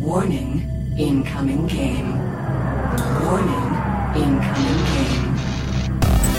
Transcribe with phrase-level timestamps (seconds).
[0.00, 2.12] Warning, incoming game.
[3.24, 3.74] Warning,
[4.14, 6.38] incoming game.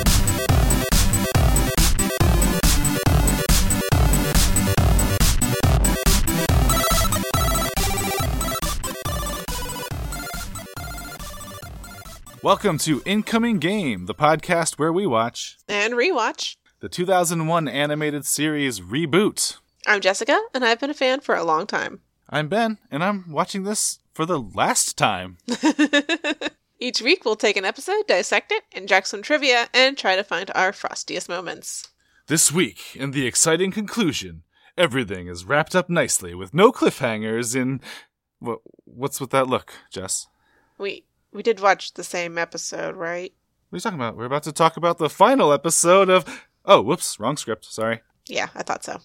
[12.41, 16.55] Welcome to Incoming Game, the podcast where we watch and rewatch.
[16.79, 19.57] the 2001 animated series Reboot.
[19.85, 21.99] I'm Jessica, and I've been a fan for a long time.
[22.31, 25.37] I'm Ben, and I'm watching this for the last time.
[26.79, 30.51] Each week, we'll take an episode, dissect it, inject some trivia, and try to find
[30.53, 31.89] our frostiest moments.
[32.27, 34.43] This week, in the exciting conclusion,
[34.77, 37.81] everything is wrapped up nicely with no cliffhangers in.
[38.37, 40.27] What, what's with that look, Jess?
[40.77, 43.33] We we did watch the same episode, right?
[43.69, 44.15] What are you talking about?
[44.15, 46.45] We're about to talk about the final episode of.
[46.63, 47.65] Oh, whoops, wrong script.
[47.65, 48.01] Sorry.
[48.27, 49.01] Yeah, I thought so.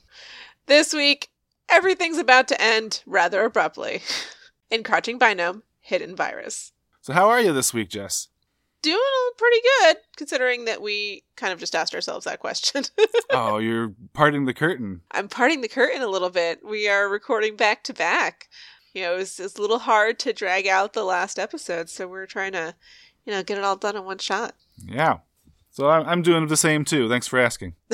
[0.67, 1.31] This week,
[1.71, 4.03] everything's about to end rather abruptly.
[4.71, 6.73] In Crouching Binome, Hidden Virus.
[7.01, 8.29] So, how are you this week, Jess?
[8.83, 8.99] Doing
[9.37, 12.85] pretty good, considering that we kind of just asked ourselves that question.
[13.31, 15.03] oh, you're parting the curtain.
[15.11, 16.61] I'm parting the curtain a little bit.
[16.65, 18.49] We are recording back to back.
[18.95, 22.27] You know, it's it a little hard to drag out the last episode, so we're
[22.27, 22.75] trying to,
[23.27, 24.55] you know, get it all done in one shot.
[24.85, 25.19] Yeah.
[25.71, 27.09] So, I'm, I'm doing the same too.
[27.09, 27.75] Thanks for asking.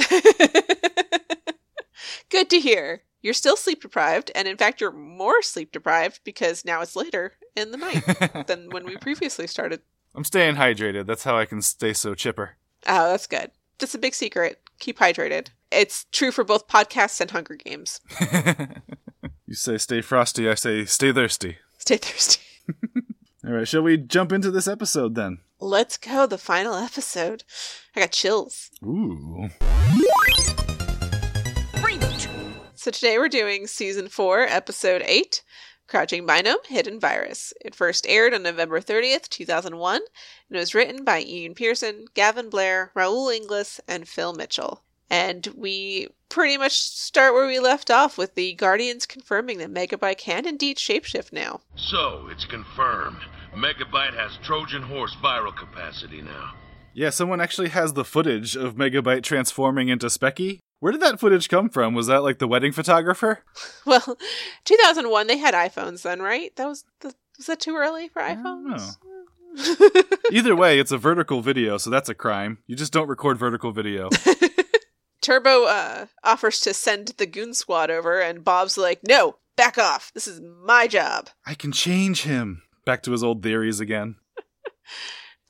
[2.31, 3.03] Good to hear.
[3.23, 7.35] You're still sleep deprived, and in fact, you're more sleep deprived because now it's later
[7.55, 9.83] in the night than when we previously started.
[10.15, 11.07] I'm staying hydrated.
[11.07, 12.57] That's how I can stay so chipper.
[12.87, 13.51] Oh, that's good.
[13.79, 14.61] That's a big secret.
[14.79, 15.49] Keep hydrated.
[15.71, 18.01] It's true for both podcasts and Hunger Games.
[19.47, 21.59] you say stay frosty, I say stay thirsty.
[21.79, 22.41] Stay thirsty.
[23.47, 25.39] All right, shall we jump into this episode then?
[25.61, 26.27] Let's go.
[26.27, 27.45] The final episode.
[27.95, 28.71] I got chills.
[28.83, 29.49] Ooh.
[32.81, 35.43] So today we're doing season four, episode eight,
[35.87, 37.53] Crouching Binome, Hidden Virus.
[37.61, 42.49] It first aired on November 30th, 2001, and it was written by Ian Pearson, Gavin
[42.49, 44.83] Blair, Raul Inglis, and Phil Mitchell.
[45.11, 50.17] And we pretty much start where we left off with the Guardians confirming that Megabyte
[50.17, 51.61] can indeed shapeshift now.
[51.77, 53.21] So, it's confirmed.
[53.55, 56.55] Megabyte has Trojan horse viral capacity now.
[56.95, 60.61] Yeah, someone actually has the footage of Megabyte transforming into Specky.
[60.81, 61.95] Where did that footage come from?
[61.95, 63.45] Was that like the wedding photographer?
[63.87, 64.19] Well,
[64.65, 66.55] 2001, they had iPhones then, right?
[66.57, 68.99] That was the, was that too early for iPhones?
[70.31, 72.59] Either way, it's a vertical video, so that's a crime.
[72.67, 74.11] You just don't record vertical video.
[75.23, 80.13] Turbo uh, offers to send the goon squad over, and Bob's like, "No, back off.
[80.15, 82.63] This is my job." I can change him.
[82.85, 84.17] Back to his old theories again.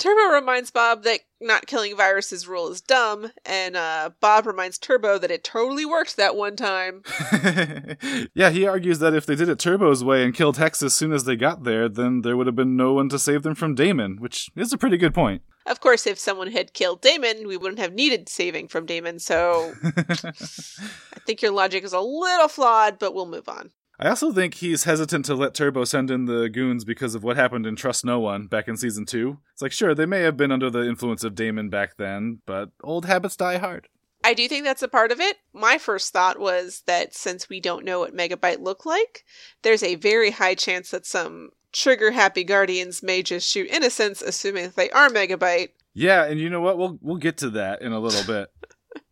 [0.00, 5.18] Turbo reminds Bob that not killing viruses rule is dumb, and uh, Bob reminds Turbo
[5.18, 7.02] that it totally worked that one time.
[8.34, 11.12] yeah, he argues that if they did it Turbo's way and killed Hex as soon
[11.12, 13.74] as they got there, then there would have been no one to save them from
[13.74, 15.42] Daemon, which is a pretty good point.
[15.66, 19.74] Of course, if someone had killed Daemon, we wouldn't have needed saving from Daemon, so
[19.84, 23.70] I think your logic is a little flawed, but we'll move on.
[24.02, 27.36] I also think he's hesitant to let Turbo send in the goons because of what
[27.36, 29.38] happened in Trust No One back in season two.
[29.52, 32.70] It's like, sure, they may have been under the influence of Daemon back then, but
[32.82, 33.88] old habits die hard.
[34.24, 35.36] I do think that's a part of it.
[35.52, 39.24] My first thought was that since we don't know what Megabyte look like,
[39.62, 44.64] there's a very high chance that some trigger happy guardians may just shoot innocents, assuming
[44.64, 45.70] that they are Megabyte.
[45.92, 46.78] Yeah, and you know what?
[46.78, 48.48] We'll we'll get to that in a little bit.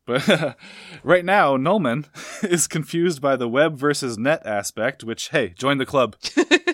[0.09, 0.57] But
[1.03, 2.07] right now, Nolman
[2.43, 6.17] is confused by the web versus net aspect, which, hey, join the club.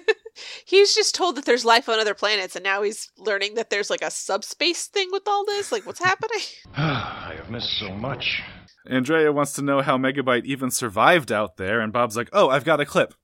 [0.65, 3.91] he's just told that there's life on other planets, and now he's learning that there's
[3.91, 5.73] like a subspace thing with all this.
[5.73, 6.39] Like, what's happening?
[6.77, 8.41] I have missed so much.
[8.87, 12.65] Andrea wants to know how Megabyte even survived out there, and Bob's like, oh, I've
[12.65, 13.15] got a clip.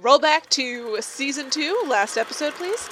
[0.00, 2.88] Roll back to season two, last episode, please.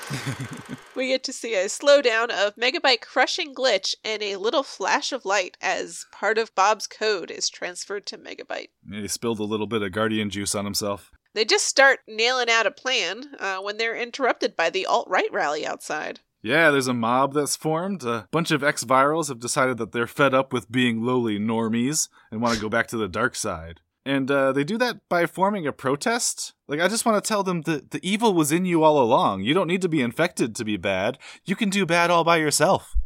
[0.98, 5.25] We get to see a slowdown of Megabyte crushing Glitch and a little flash of
[5.25, 8.70] light as part of Bob's code is transferred to Megabyte.
[8.91, 11.12] He spilled a little bit of Guardian juice on himself.
[11.34, 15.32] They just start nailing out a plan uh, when they're interrupted by the alt right
[15.32, 16.19] rally outside.
[16.43, 18.02] Yeah, there's a mob that's formed.
[18.02, 22.08] A bunch of ex virals have decided that they're fed up with being lowly normies
[22.32, 23.81] and want to go back to the dark side.
[24.08, 26.55] And uh, they do that by forming a protest.
[26.66, 29.43] Like, I just want to tell them that the evil was in you all along.
[29.43, 31.19] You don't need to be infected to be bad.
[31.44, 32.96] You can do bad all by yourself.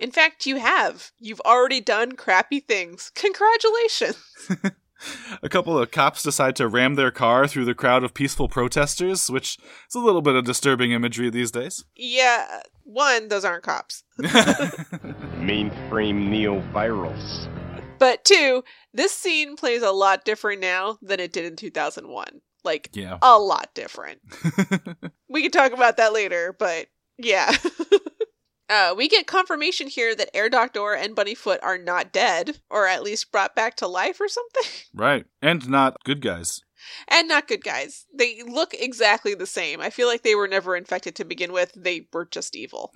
[0.00, 1.12] In fact, you have.
[1.18, 3.12] You've already done crappy things.
[3.14, 4.16] Congratulations.
[5.42, 9.30] a couple of cops decide to ram their car through the crowd of peaceful protesters,
[9.30, 9.58] which
[9.88, 11.84] is a little bit of disturbing imagery these days.
[11.94, 14.04] Yeah, one, those aren't cops.
[15.40, 17.48] Mainframe neo virals.
[17.98, 22.40] But two, this scene plays a lot different now than it did in 2001.
[22.64, 23.18] Like Yeah.
[23.22, 24.20] a lot different.
[25.28, 26.86] we can talk about that later, but
[27.16, 27.54] yeah.
[28.70, 33.02] uh, we get confirmation here that Herr Doktor and Bunnyfoot are not dead, or at
[33.02, 34.64] least brought back to life or something.
[34.94, 35.26] right.
[35.40, 36.60] And not good guys.
[37.08, 38.06] And not good guys.
[38.14, 39.80] They look exactly the same.
[39.80, 41.72] I feel like they were never infected to begin with.
[41.74, 42.92] They were just evil.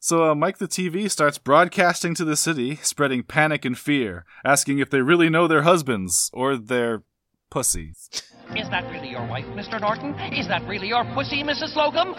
[0.00, 4.78] So uh, Mike the TV starts broadcasting to the city, spreading panic and fear, asking
[4.78, 7.02] if they really know their husbands or their
[7.50, 8.08] pussies.
[8.56, 9.80] Is that really your wife, Mr.
[9.80, 10.14] Norton?
[10.32, 11.74] Is that really your pussy, Mrs.
[11.74, 12.18] Slocombe?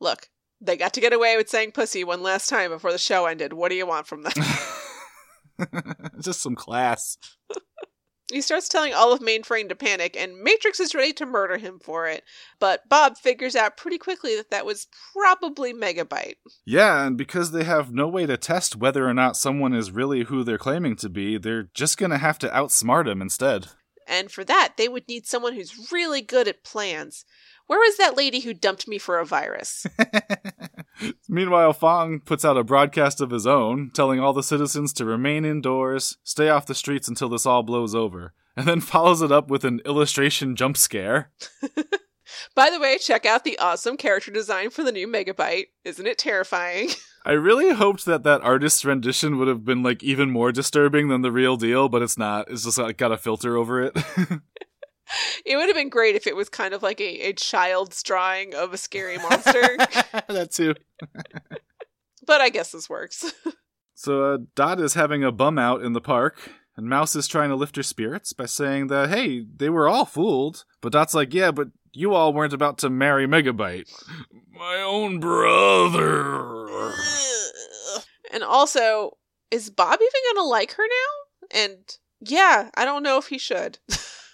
[0.00, 0.28] Look,
[0.60, 3.52] they got to get away with saying pussy one last time before the show ended.
[3.52, 4.32] What do you want from them?
[6.20, 7.18] Just some class.
[8.32, 11.78] He starts telling all of Mainframe to panic, and Matrix is ready to murder him
[11.78, 12.24] for it.
[12.58, 16.34] But Bob figures out pretty quickly that that was probably Megabyte.
[16.64, 20.24] Yeah, and because they have no way to test whether or not someone is really
[20.24, 23.68] who they're claiming to be, they're just gonna have to outsmart him instead.
[24.08, 27.24] And for that, they would need someone who's really good at plans.
[27.66, 29.86] Where was that lady who dumped me for a virus?
[31.28, 35.44] Meanwhile, Phong puts out a broadcast of his own, telling all the citizens to remain
[35.44, 39.48] indoors, stay off the streets until this all blows over, and then follows it up
[39.50, 41.32] with an illustration jump scare.
[42.54, 45.66] By the way, check out the awesome character design for the new Megabyte.
[45.84, 46.90] Isn't it terrifying?
[47.24, 51.22] I really hoped that that artist's rendition would have been like even more disturbing than
[51.22, 52.50] the real deal, but it's not.
[52.50, 53.96] It's just like got a filter over it.
[55.44, 58.54] It would have been great if it was kind of like a, a child's drawing
[58.54, 59.76] of a scary monster.
[60.28, 60.74] that too.
[62.26, 63.32] but I guess this works.
[63.98, 67.48] So uh, Dot is having a bum out in the park, and Mouse is trying
[67.48, 70.66] to lift her spirits by saying that, hey, they were all fooled.
[70.82, 73.90] But Dot's like, yeah, but you all weren't about to marry Megabyte.
[74.52, 76.66] My own brother.
[78.32, 79.16] and also,
[79.50, 81.58] is Bob even gonna like her now?
[81.62, 83.78] And yeah, I don't know if he should.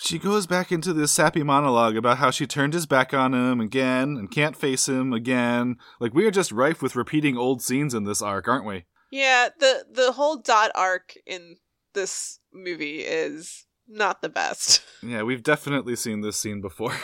[0.02, 3.60] She goes back into this sappy monologue about how she turned his back on him
[3.60, 5.76] again and can't face him again.
[6.00, 8.84] Like, we are just rife with repeating old scenes in this arc, aren't we?
[9.12, 11.56] yeah, the the whole dot arc in
[11.92, 14.82] this movie is not the best.
[15.04, 16.94] Yeah, we've definitely seen this scene before.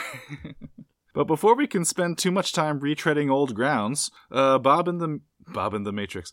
[1.13, 5.19] but before we can spend too much time retreading old grounds, uh, Bob and the
[5.47, 6.31] Bob and the Matrix,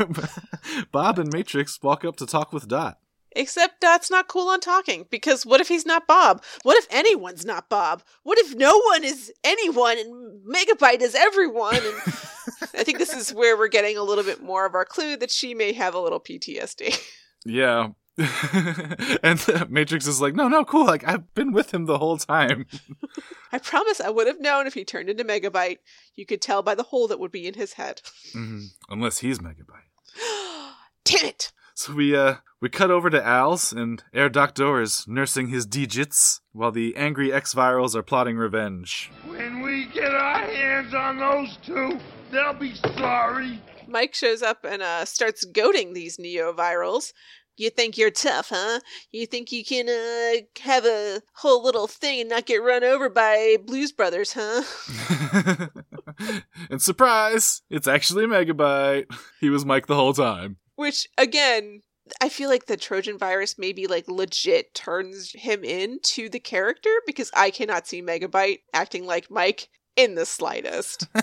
[0.92, 2.98] Bob and Matrix walk up to talk with Dot.
[3.34, 6.42] Except Dot's not cool on talking because what if he's not Bob?
[6.62, 8.02] What if anyone's not Bob?
[8.22, 11.76] What if no one is anyone and Megabyte is everyone?
[11.76, 11.84] And
[12.74, 15.30] I think this is where we're getting a little bit more of our clue that
[15.30, 16.98] she may have a little PTSD.
[17.44, 17.88] Yeah.
[18.18, 20.84] and the Matrix is like, no, no, cool.
[20.84, 22.66] Like I've been with him the whole time.
[23.52, 25.78] I promise I would have known if he turned into Megabyte.
[26.14, 28.02] You could tell by the hole that would be in his head.
[28.34, 28.66] Mhm.
[28.90, 29.88] Unless he's Megabyte.
[31.04, 31.52] Damn it!
[31.74, 36.40] So we uh we cut over to Al's and Herr Doktor is nursing his digits
[36.52, 39.10] while the angry X-Virals are plotting revenge.
[39.26, 41.98] When we get our hands on those two,
[42.30, 43.60] they'll be sorry.
[43.88, 47.12] Mike shows up and uh, starts goading these neo-virals.
[47.56, 48.78] You think you're tough, huh?
[49.10, 53.10] You think you can uh, have a whole little thing and not get run over
[53.10, 55.66] by Blues Brothers, huh?
[56.70, 59.06] and surprise, it's actually Megabyte.
[59.40, 60.58] He was Mike the whole time.
[60.76, 61.82] Which, again,
[62.20, 67.30] I feel like the Trojan virus maybe like legit turns him into the character because
[67.34, 71.06] I cannot see Megabyte acting like Mike in the slightest.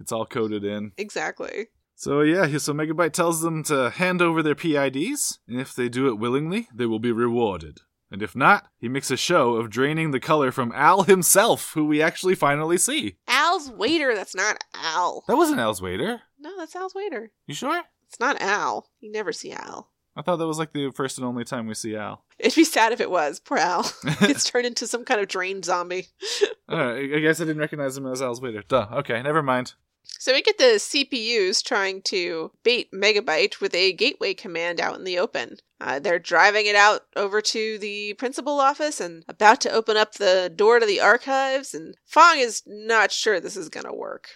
[0.00, 0.92] It's all coded in.
[0.98, 1.68] exactly.
[1.94, 6.08] So yeah, so Megabyte tells them to hand over their PIDs, and if they do
[6.08, 7.78] it willingly, they will be rewarded.
[8.10, 11.86] And if not, he makes a show of draining the color from Al himself, who
[11.86, 13.16] we actually finally see.
[13.26, 15.24] Al's waiter, that's not Al.
[15.26, 16.20] That wasn't Al's waiter.
[16.38, 17.32] No, that's Al's waiter.
[17.46, 17.82] You sure?
[18.08, 18.88] It's not Al.
[19.00, 19.90] You never see Al.
[20.16, 22.24] I thought that was like the first and only time we see Al.
[22.38, 23.40] It'd be sad if it was.
[23.40, 23.82] Poor Al.
[24.20, 26.08] Gets turned into some kind of drained zombie.
[26.70, 28.62] Alright, I guess I didn't recognize him as Al's waiter.
[28.66, 28.88] Duh.
[28.92, 29.74] Okay, never mind.
[30.06, 35.04] So we get the CPUs trying to bait Megabyte with a gateway command out in
[35.04, 35.56] the open.
[35.80, 40.14] Uh, they're driving it out over to the principal office and about to open up
[40.14, 44.28] the door to the archives, and Phong is not sure this is gonna work.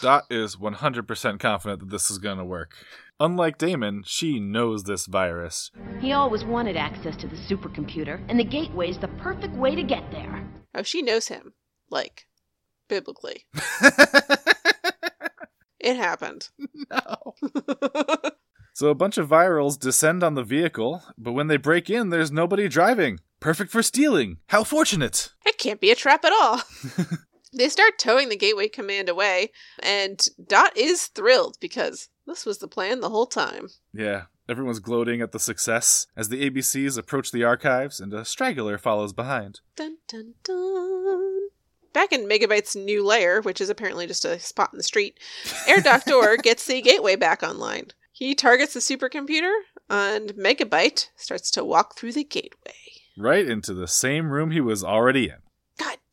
[0.00, 2.74] Dot is 100% confident that this is gonna work.
[3.18, 5.70] Unlike Daemon, she knows this virus.
[6.00, 10.10] He always wanted access to the supercomputer, and the gateway's the perfect way to get
[10.10, 10.46] there.
[10.74, 11.54] Oh, she knows him.
[11.90, 12.26] Like,
[12.88, 13.46] biblically.
[15.86, 16.48] It happened.
[16.90, 17.34] No.
[18.74, 22.32] So a bunch of virals descend on the vehicle, but when they break in, there's
[22.32, 23.20] nobody driving.
[23.38, 24.38] Perfect for stealing.
[24.48, 25.32] How fortunate.
[25.46, 26.60] It can't be a trap at all.
[27.56, 32.68] they start towing the gateway command away, and Dot is thrilled because this was the
[32.68, 33.68] plan the whole time.
[33.92, 34.24] Yeah.
[34.48, 39.12] Everyone's gloating at the success as the ABCs approach the archives and a straggler follows
[39.12, 39.60] behind.
[39.74, 41.48] Dun dun dun.
[41.92, 45.18] Back in Megabyte's new lair, which is apparently just a spot in the street,
[45.66, 47.88] Herr Doktor gets the gateway back online.
[48.12, 49.52] He targets the supercomputer,
[49.90, 52.72] and Megabyte starts to walk through the gateway.
[53.16, 55.36] Right into the same room he was already in.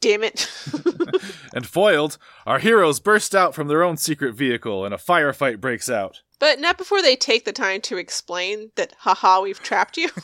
[0.03, 0.49] God damn it.
[1.55, 2.17] And foiled,
[2.47, 6.21] our heroes burst out from their own secret vehicle and a firefight breaks out.
[6.39, 10.09] but not before they take the time to explain that, haha, we've trapped you.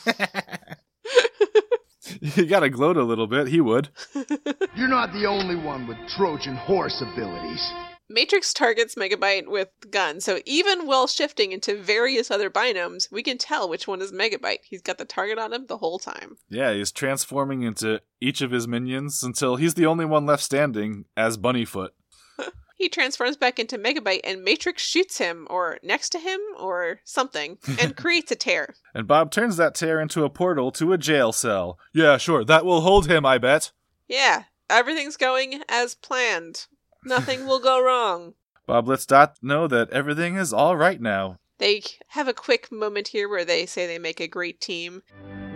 [2.20, 3.90] You gotta gloat a little bit, he would.
[4.74, 7.70] You're not the only one with Trojan horse abilities.
[8.10, 13.38] Matrix targets Megabyte with gun, so even while shifting into various other binomes, we can
[13.38, 14.58] tell which one is Megabyte.
[14.64, 16.36] He's got the target on him the whole time.
[16.48, 21.04] Yeah, he's transforming into each of his minions until he's the only one left standing
[21.16, 21.90] as Bunnyfoot.
[22.80, 27.58] He transforms back into Megabyte, and Matrix shoots him, or next to him, or something,
[27.78, 28.74] and creates a tear.
[28.94, 31.78] And Bob turns that tear into a portal to a jail cell.
[31.92, 33.72] Yeah, sure, that will hold him, I bet.
[34.08, 36.68] Yeah, everything's going as planned.
[37.04, 38.34] Nothing will go wrong.
[38.66, 41.36] Bob lets Dot know that everything is all right now.
[41.58, 45.02] They have a quick moment here where they say they make a great team.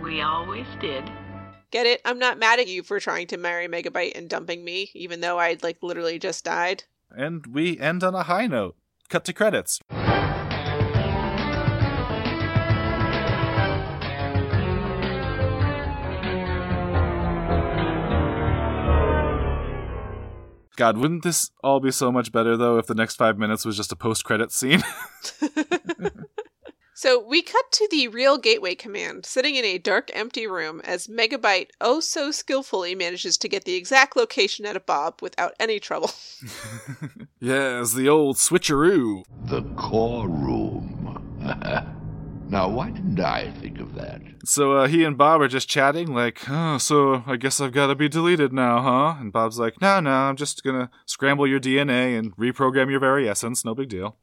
[0.03, 1.09] We always did.
[1.71, 2.01] Get it?
[2.05, 5.39] I'm not mad at you for trying to marry Megabyte and dumping me, even though
[5.39, 6.83] I'd like literally just died.
[7.11, 8.75] And we end on a high note.
[9.09, 9.79] Cut to credits.
[20.75, 23.77] God, wouldn't this all be so much better though if the next five minutes was
[23.77, 24.83] just a post-credit scene?
[26.97, 31.07] So we cut to the real Gateway Command, sitting in a dark, empty room as
[31.07, 35.77] Megabyte oh so skillfully manages to get the exact location out of Bob without any
[35.77, 36.11] trouble.
[37.41, 39.25] yes, the old switcheroo.
[39.43, 41.21] The core room.
[42.47, 44.21] now, why didn't I think of that?
[44.45, 47.87] So uh, he and Bob are just chatting, like, oh, so I guess I've got
[47.87, 49.15] to be deleted now, huh?
[49.19, 53.27] And Bob's like, no, no, I'm just gonna scramble your DNA and reprogram your very
[53.27, 53.65] essence.
[53.65, 54.17] No big deal.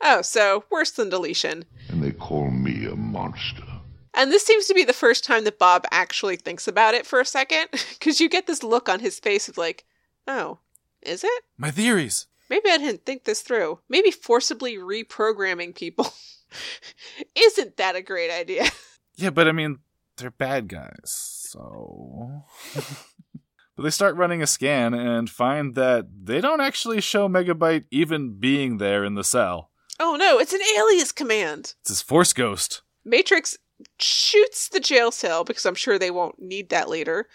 [0.00, 1.64] oh, so worse than deletion.
[1.88, 3.64] And they call me a monster.
[4.14, 7.20] And this seems to be the first time that Bob actually thinks about it for
[7.20, 9.84] a second, because you get this look on his face of like,
[10.26, 10.60] oh,
[11.02, 11.44] is it?
[11.58, 12.26] My theories.
[12.48, 13.80] Maybe I didn't think this through.
[13.88, 16.12] Maybe forcibly reprogramming people
[17.34, 18.64] isn't that a great idea.
[19.18, 19.78] Yeah, but I mean,
[20.18, 22.42] they're bad guys, so.
[23.74, 28.38] but they start running a scan and find that they don't actually show Megabyte even
[28.38, 29.70] being there in the cell.
[29.98, 31.72] Oh no, it's an alias command.
[31.80, 32.82] It's his Force Ghost.
[33.06, 33.56] Matrix
[33.98, 37.26] shoots the jail cell because I'm sure they won't need that later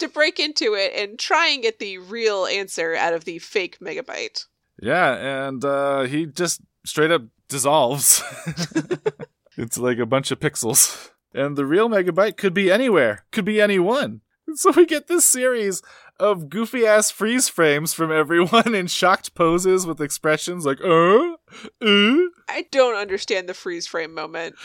[0.00, 3.78] to break into it and try and get the real answer out of the fake
[3.80, 4.46] megabyte.
[4.82, 8.22] yeah, and uh, he just straight up dissolves.
[9.56, 11.10] it's like a bunch of pixels.
[11.32, 14.22] And the real Megabyte could be anywhere, could be anyone.
[14.54, 15.80] So we get this series
[16.18, 21.34] of goofy ass freeze frames from everyone in shocked poses with expressions like, uh,
[21.80, 22.16] uh.
[22.48, 24.56] I don't understand the freeze frame moment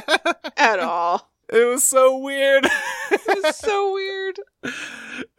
[0.56, 1.30] at all.
[1.50, 2.66] It was so weird.
[3.10, 4.40] It was so weird.
[4.62, 4.74] and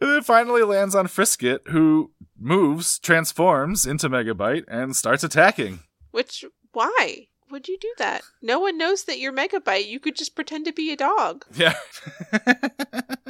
[0.00, 5.80] it finally lands on Frisket, who moves, transforms into Megabyte, and starts attacking.
[6.10, 8.22] Which, why would you do that?
[8.40, 9.86] No one knows that you're megabyte.
[9.86, 11.44] You could just pretend to be a dog.
[11.54, 11.74] Yeah.
[12.32, 13.24] but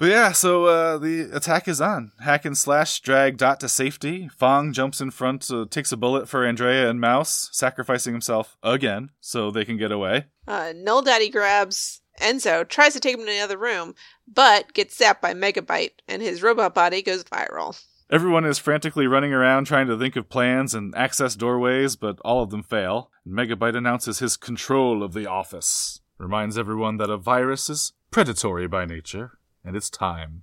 [0.00, 2.12] yeah, so uh, the attack is on.
[2.20, 4.28] Hack and slash drag Dot to safety.
[4.38, 9.10] Phong jumps in front, uh, takes a bullet for Andrea and Mouse, sacrificing himself again
[9.20, 10.26] so they can get away.
[10.46, 13.94] Uh, Null Daddy grabs Enzo, tries to take him to another room,
[14.26, 17.80] but gets zapped by Megabyte, and his robot body goes viral.
[18.08, 22.40] Everyone is frantically running around trying to think of plans and access doorways, but all
[22.40, 23.10] of them fail.
[23.26, 28.84] Megabyte announces his control of the office, reminds everyone that a virus is predatory by
[28.84, 30.42] nature, and it's time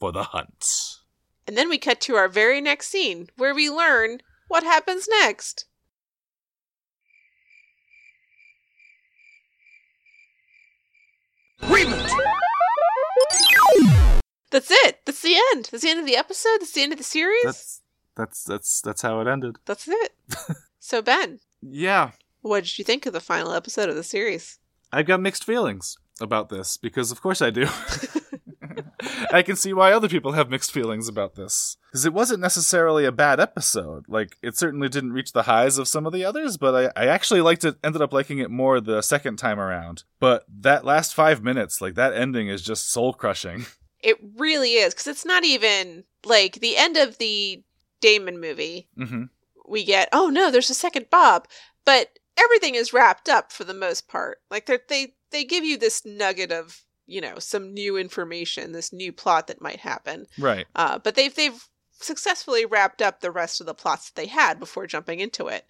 [0.00, 1.00] for the hunt.
[1.46, 5.66] And then we cut to our very next scene, where we learn what happens next.
[14.52, 15.00] That's it.
[15.04, 15.68] That's the end.
[15.72, 16.58] That's the end of the episode.
[16.60, 17.42] That's the end of the series.
[17.44, 17.82] That's
[18.16, 19.56] that's that's that's how it ended.
[19.64, 20.12] That's it.
[20.78, 24.58] so Ben, Yeah, what did you think of the final episode of the series?
[24.92, 27.66] I've got mixed feelings about this because, of course, I do.
[29.32, 33.04] I can see why other people have mixed feelings about this because it wasn't necessarily
[33.04, 34.04] a bad episode.
[34.08, 37.06] Like it certainly didn't reach the highs of some of the others, but I, I
[37.06, 37.76] actually liked it.
[37.82, 40.04] Ended up liking it more the second time around.
[40.20, 43.66] But that last five minutes, like that ending, is just soul crushing.
[44.02, 47.62] It really is because it's not even like the end of the
[48.00, 48.88] Daemon movie.
[48.96, 49.24] hmm
[49.66, 51.48] We get oh no, there's a second Bob,
[51.84, 54.38] but everything is wrapped up for the most part.
[54.50, 58.92] Like they they they give you this nugget of you know some new information, this
[58.92, 60.26] new plot that might happen.
[60.38, 60.66] Right.
[60.74, 64.58] Uh, but they've they've successfully wrapped up the rest of the plots that they had
[64.58, 65.64] before jumping into it.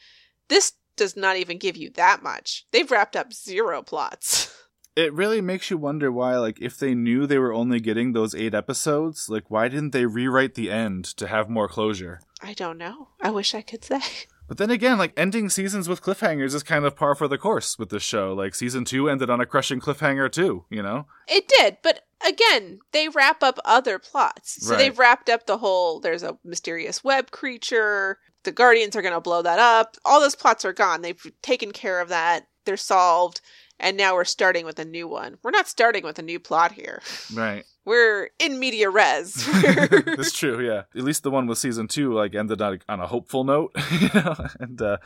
[0.48, 2.66] This does not even give you that much.
[2.70, 4.54] They've wrapped up zero plots.
[4.94, 8.34] It really makes you wonder why, like, if they knew they were only getting those
[8.34, 12.20] eight episodes, like, why didn't they rewrite the end to have more closure?
[12.42, 13.08] I don't know.
[13.20, 14.00] I wish I could say.
[14.48, 17.78] But then again, like, ending seasons with cliffhangers is kind of par for the course
[17.78, 18.34] with this show.
[18.34, 21.06] Like, season two ended on a crushing cliffhanger, too, you know?
[21.26, 24.66] It did, but again, they wrap up other plots.
[24.66, 24.78] So Right.
[24.78, 29.20] they've wrapped up the whole there's a mysterious web creature, the Guardians are going to
[29.22, 29.96] blow that up.
[30.04, 31.00] All those plots are gone.
[31.00, 32.46] They've taken care of that.
[32.66, 33.40] They're solved.
[33.82, 35.38] And now we're starting with a new one.
[35.42, 37.02] We're not starting with a new plot here.
[37.34, 37.64] Right.
[37.84, 39.34] We're in media res.
[39.62, 40.84] That's true, yeah.
[40.96, 43.72] At least the one with season two, like, ended on a, on a hopeful note,
[44.00, 44.34] you know?
[44.60, 44.96] And, uh,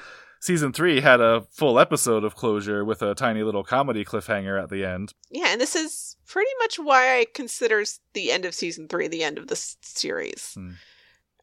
[0.41, 4.69] season three had a full episode of closure with a tiny little comedy cliffhanger at
[4.69, 5.15] the end.
[5.31, 9.25] yeah, and this is pretty much why I consider the end of season three the
[9.25, 10.53] end of the s- series.
[10.55, 10.73] Hmm.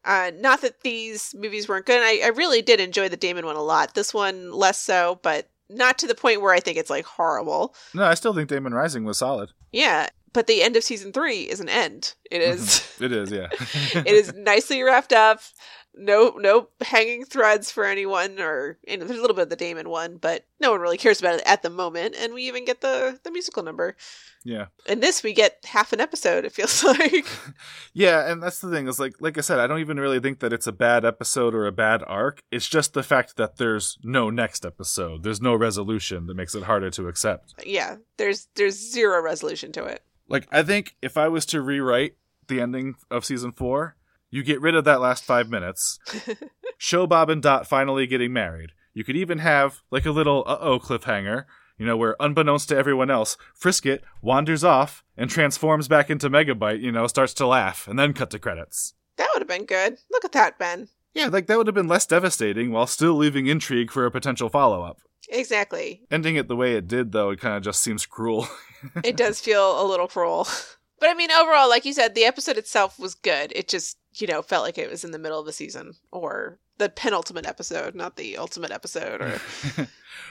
[0.04, 2.00] Uh, not that these movies weren't good.
[2.00, 3.94] I, I really did enjoy the Daemon one a lot.
[3.94, 7.74] This one less so, but not to the point where I think it's like horrible.
[7.94, 9.50] No, I still think Daemon Rising was solid.
[9.72, 12.14] Yeah, but the end of season three is an end.
[12.30, 12.52] It mm-hmm.
[12.52, 13.00] is.
[13.00, 13.48] It is, yeah.
[14.00, 15.40] it is nicely wrapped up.
[15.96, 19.56] No, no hanging threads for anyone, or you know, there's a little bit of the
[19.56, 22.16] Daemon one, but no one really cares about it at the moment.
[22.18, 23.96] And we even get the the musical number.
[24.44, 24.66] Yeah.
[24.86, 26.44] In this, we get half an episode.
[26.44, 27.26] It feels like.
[27.96, 30.40] Yeah, and that's the thing is like like I said, I don't even really think
[30.40, 32.42] that it's a bad episode or a bad arc.
[32.50, 35.22] It's just the fact that there's no next episode.
[35.22, 37.54] There's no resolution that makes it harder to accept.
[37.64, 40.02] yeah, there's there's zero resolution to it.
[40.28, 42.16] Like I think if I was to rewrite
[42.48, 43.96] the ending of season 4,
[44.34, 46.00] you get rid of that last 5 minutes.
[46.76, 48.72] show Bob and Dot finally getting married.
[48.92, 51.44] You could even have like a little uh-oh cliffhanger,
[51.78, 56.80] you know, where unbeknownst to everyone else, Frisket wanders off and transforms back into Megabyte,
[56.80, 58.94] you know, starts to laugh and then cut to credits.
[59.18, 59.98] That would have been good.
[60.10, 60.88] Look at that, Ben.
[61.14, 64.48] Yeah, like that would have been less devastating while still leaving intrigue for a potential
[64.48, 64.98] follow up.
[65.28, 66.02] Exactly.
[66.10, 68.48] Ending it the way it did, though, it kind of just seems cruel.
[69.04, 70.48] it does feel a little cruel.
[71.00, 73.52] But I mean, overall, like you said, the episode itself was good.
[73.54, 76.58] It just, you know, felt like it was in the middle of the season or
[76.78, 79.40] the penultimate episode, not the ultimate episode or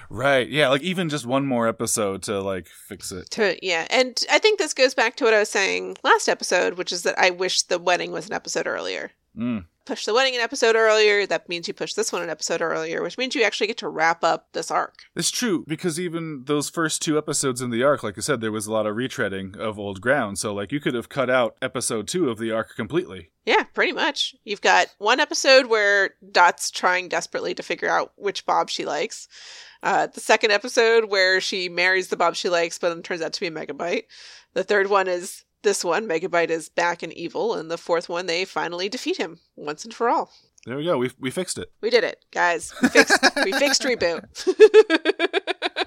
[0.10, 3.30] right, yeah, like even just one more episode to like fix it.
[3.32, 3.88] to yeah.
[3.89, 7.04] And I think this goes back to what I was saying last episode, which is
[7.04, 9.12] that I wish the wedding was an episode earlier.
[9.38, 9.65] Mm.
[9.86, 13.04] Push the wedding an episode earlier, that means you push this one an episode earlier,
[13.04, 15.00] which means you actually get to wrap up this arc.
[15.13, 18.52] It's true because even those first two episodes in the arc, like I said, there
[18.52, 20.39] was a lot of retreading of old ground.
[20.39, 23.32] So like you could have cut out episode two of the arc completely.
[23.46, 24.36] Yeah, pretty much.
[24.46, 29.28] You've got one episode where Dot's trying desperately to figure out which Bob she likes.
[29.82, 33.34] Uh, the second episode where she marries the Bob she likes, but then turns out
[33.34, 34.04] to be a Megabyte.
[34.54, 36.08] The third one is this one.
[36.08, 37.56] Megabyte is back and evil.
[37.56, 40.32] And the fourth one, they finally defeat him once and for all.
[40.65, 40.97] There we go.
[40.97, 41.71] We we fixed it.
[41.82, 42.73] We did it, guys.
[42.82, 44.23] We fixed, we fixed reboot.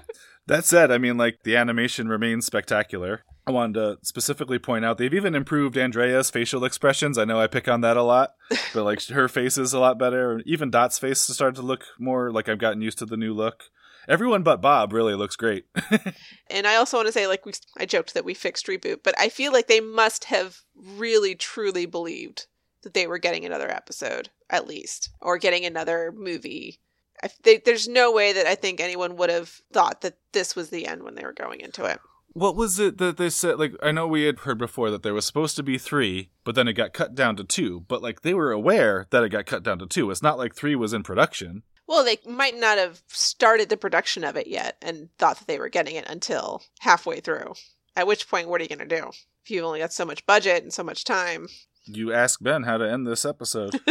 [0.47, 3.23] That said, I mean, like the animation remains spectacular.
[3.45, 7.17] I wanted to specifically point out they've even improved Andrea's facial expressions.
[7.17, 8.31] I know I pick on that a lot,
[8.73, 10.41] but like her face is a lot better.
[10.45, 13.33] Even Dot's face has started to look more like I've gotten used to the new
[13.33, 13.63] look.
[14.07, 15.65] Everyone but Bob really looks great.
[16.49, 19.13] And I also want to say, like we, I joked that we fixed reboot, but
[19.19, 22.47] I feel like they must have really truly believed
[22.83, 26.79] that they were getting another episode, at least, or getting another movie.
[27.21, 30.69] I, they, there's no way that I think anyone would have thought that this was
[30.69, 31.99] the end when they were going into it.
[32.33, 33.59] what was it that they said?
[33.59, 36.55] Like, I know we had heard before that there was supposed to be three, but
[36.55, 37.83] then it got cut down to two.
[37.87, 40.11] But like, they were aware that it got cut down to two.
[40.11, 41.63] It's not like three was in production.
[41.87, 45.57] Well, they might not have started the production of it yet and thought that they
[45.59, 47.53] were getting it until halfway through.
[47.95, 49.09] At which point, what are you going to do?
[49.43, 51.47] If you've only got so much budget and so much time.
[51.85, 53.79] You ask Ben how to end this episode.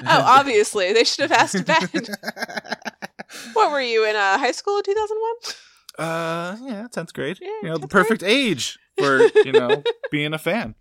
[0.00, 1.88] Oh, obviously, they should have asked Ben.
[3.52, 6.08] what were you in uh, high school in 2001?
[6.08, 7.38] Uh, yeah, tenth grade.
[7.40, 8.02] Yeah, you know, the 10th grade.
[8.02, 10.74] perfect age for you know being a fan.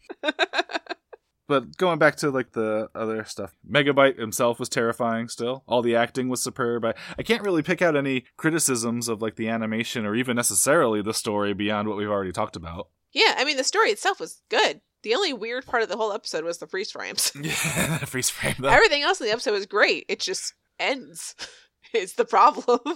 [1.47, 5.27] But going back to like the other stuff, Megabyte himself was terrifying.
[5.27, 6.85] Still, all the acting was superb.
[6.85, 11.01] I, I can't really pick out any criticisms of like the animation or even necessarily
[11.01, 12.87] the story beyond what we've already talked about.
[13.11, 14.81] Yeah, I mean, the story itself was good.
[15.03, 17.31] The only weird part of the whole episode was the freeze frames.
[17.41, 18.69] Yeah, freeze frame though.
[18.69, 20.05] Everything else in the episode was great.
[20.09, 21.35] It just ends.
[21.93, 22.79] It's the problem.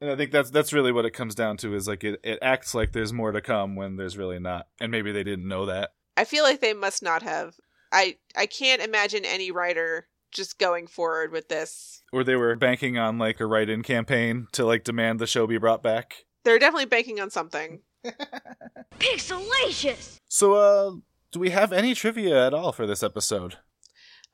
[0.00, 2.38] And I think that's that's really what it comes down to is like it, it
[2.42, 4.66] acts like there's more to come when there's really not.
[4.78, 5.90] And maybe they didn't know that.
[6.16, 7.54] I feel like they must not have.
[7.94, 12.02] I I can't imagine any writer just going forward with this.
[12.12, 15.58] Or they were banking on like a write-in campaign to like demand the show be
[15.58, 16.26] brought back.
[16.44, 17.80] They're definitely banking on something.
[18.98, 20.20] Pixelacious!
[20.28, 20.90] So, uh,
[21.30, 23.56] do we have any trivia at all for this episode?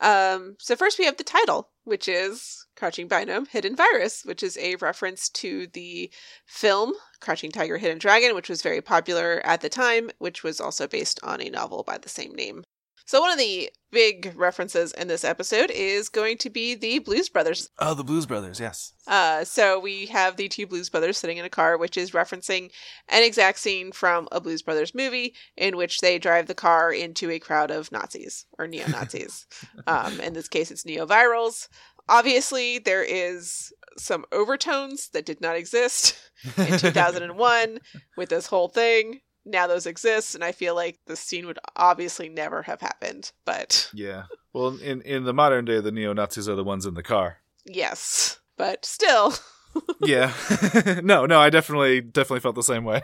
[0.01, 4.57] Um, so first we have the title, which is Crouching Binome Hidden Virus, which is
[4.57, 6.11] a reference to the
[6.47, 10.89] film Crouching Tiger, Hidden Dragon, which was very popular at the time, which was also
[10.89, 12.65] based on a novel by the same name.
[13.11, 17.29] So one of the big references in this episode is going to be the Blues
[17.29, 17.69] Brothers.
[17.81, 18.93] Oh, the Blues Brothers, yes.
[19.05, 22.71] Uh, so we have the two Blues Brothers sitting in a car, which is referencing
[23.09, 27.33] an exact scene from a Blues Brothers movie in which they drive the car into
[27.33, 29.45] a crowd of Nazis or neo Nazis.
[29.89, 31.67] um, in this case, it's neo virals.
[32.09, 36.17] Obviously, there is some overtones that did not exist
[36.57, 37.81] in 2001
[38.17, 39.21] with this whole thing.
[39.45, 43.33] Now those exist, and I feel like this scene would obviously never have happened.
[43.45, 44.25] But Yeah.
[44.53, 47.39] Well, in in the modern day, the neo Nazis are the ones in the car.
[47.65, 49.35] yes, but still.
[50.03, 50.33] yeah.
[51.03, 53.01] no, no, I definitely definitely felt the same way.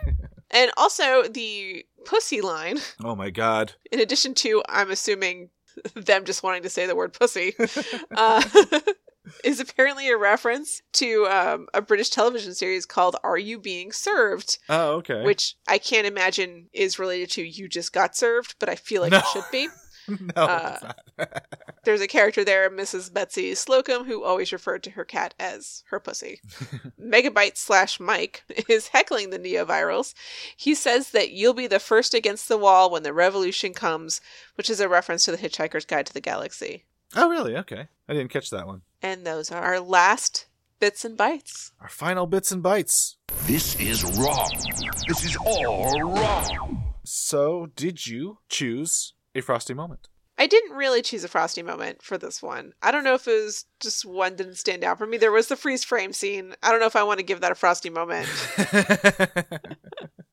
[0.51, 3.73] And also the pussy line, Oh my god.
[3.91, 5.49] in addition to, I'm assuming,
[5.95, 7.53] them just wanting to say the word pussy,
[8.15, 8.41] uh,
[9.43, 14.57] is apparently a reference to um, a British television series called Are You Being Served?
[14.69, 15.23] Oh, okay.
[15.23, 19.11] Which I can't imagine is related to You Just Got Served, but I feel like
[19.11, 19.19] No.
[19.19, 19.67] it should be.
[20.35, 20.93] no, uh.
[21.83, 23.13] There's a character there, Mrs.
[23.13, 26.39] Betsy Slocombe, who always referred to her cat as her pussy.
[27.01, 30.13] Megabyte slash Mike is heckling the neovirals.
[30.55, 34.21] He says that you'll be the first against the wall when the revolution comes,
[34.55, 36.85] which is a reference to the Hitchhiker's Guide to the Galaxy.
[37.15, 37.55] Oh, really?
[37.57, 37.87] Okay.
[38.07, 38.81] I didn't catch that one.
[39.01, 40.47] And those are our last
[40.79, 41.71] bits and bytes.
[41.81, 43.17] Our final bits and bites.
[43.45, 44.49] This is wrong.
[45.07, 46.93] This is all wrong.
[47.03, 50.09] So, did you choose a frosty moment?
[50.39, 52.73] I didn't really choose a frosty moment for this one.
[52.83, 55.17] I don't know if it was just one didn't stand out for me.
[55.17, 56.53] There was the freeze frame scene.
[56.61, 58.27] I don't know if I want to give that a frosty moment.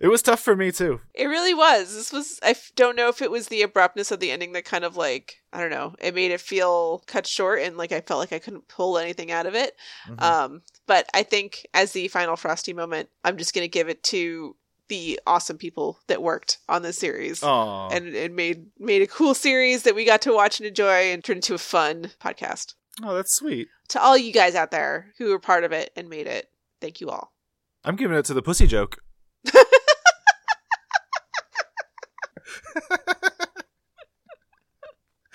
[0.00, 1.00] it was tough for me too.
[1.14, 1.94] It really was.
[1.94, 4.84] This was, I don't know if it was the abruptness of the ending that kind
[4.84, 8.20] of like, I don't know, it made it feel cut short and like I felt
[8.20, 9.74] like I couldn't pull anything out of it.
[10.08, 10.22] Mhm.
[10.22, 14.02] Um, but I think as the final Frosty moment, I'm just going to give it
[14.04, 14.56] to
[14.88, 17.42] the awesome people that worked on this series.
[17.42, 17.88] Aw.
[17.90, 21.22] And it made made a cool series that we got to watch and enjoy and
[21.22, 22.74] turned into a fun podcast.
[23.02, 23.68] oh, that's sweet.
[23.88, 27.00] To all you guys out there who were part of it and made it, thank
[27.02, 27.32] you all.
[27.84, 28.96] I'm giving it to the pussy joke.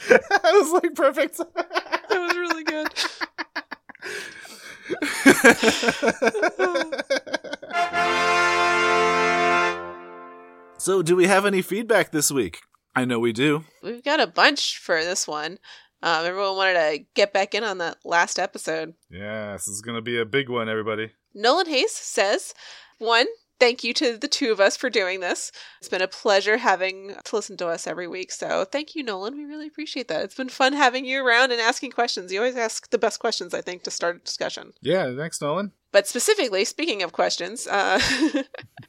[0.09, 1.37] that was like perfect.
[1.37, 2.93] That was really good.
[10.77, 12.59] so, do we have any feedback this week?
[12.95, 13.63] I know we do.
[13.81, 15.57] We've got a bunch for this one.
[16.03, 18.93] Um, everyone wanted to get back in on that last episode.
[19.09, 21.11] Yeah, this is going to be a big one, everybody.
[21.33, 22.53] Nolan Hayes says,
[22.99, 23.25] one,
[23.59, 25.51] thank you to the two of us for doing this.
[25.79, 28.31] It's been a pleasure having to listen to us every week.
[28.31, 29.35] So thank you, Nolan.
[29.35, 30.23] We really appreciate that.
[30.23, 32.31] It's been fun having you around and asking questions.
[32.31, 34.73] You always ask the best questions, I think, to start a discussion.
[34.81, 35.71] Yeah, thanks, Nolan.
[35.91, 37.99] But specifically, speaking of questions, uh,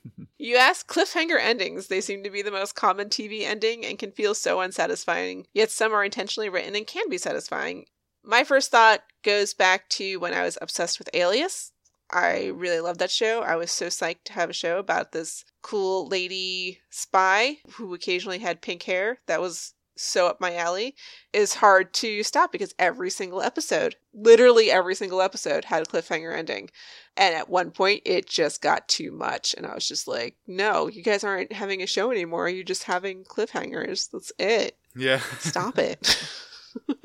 [0.38, 1.88] you ask cliffhanger endings.
[1.88, 5.70] They seem to be the most common TV ending and can feel so unsatisfying, yet
[5.70, 7.86] some are intentionally written and can be satisfying.
[8.24, 11.72] My first thought goes back to when I was obsessed with Alias.
[12.14, 13.42] I really loved that show.
[13.42, 18.38] I was so psyched to have a show about this cool lady spy who occasionally
[18.38, 19.18] had pink hair.
[19.26, 20.94] That was so up my alley.
[21.32, 26.32] Is hard to stop because every single episode, literally every single episode, had a cliffhanger
[26.36, 26.70] ending.
[27.16, 29.52] And at one point, it just got too much.
[29.56, 32.48] And I was just like, no, you guys aren't having a show anymore.
[32.48, 34.10] You're just having cliffhangers.
[34.12, 34.76] That's it.
[34.94, 35.20] Yeah.
[35.40, 36.16] Stop it.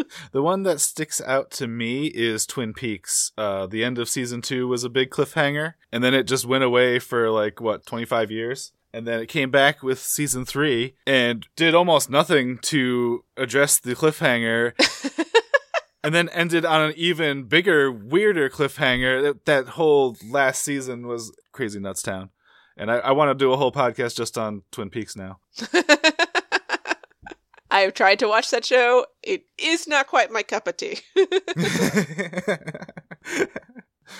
[0.32, 3.32] The one that sticks out to me is Twin Peaks.
[3.38, 6.64] Uh, the end of season two was a big cliffhanger, and then it just went
[6.64, 8.72] away for like, what, 25 years?
[8.92, 13.94] And then it came back with season three and did almost nothing to address the
[13.94, 14.74] cliffhanger.
[16.04, 19.22] and then ended on an even bigger, weirder cliffhanger.
[19.22, 22.32] That, that whole last season was Crazy Nuts Town.
[22.78, 25.40] And I, I want to do a whole podcast just on Twin Peaks now.
[27.80, 29.06] I have tried to watch that show.
[29.24, 31.00] It is not quite my cup of tea.